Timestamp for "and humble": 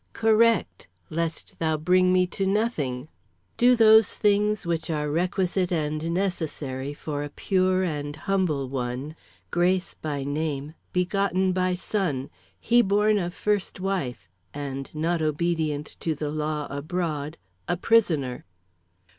7.83-8.67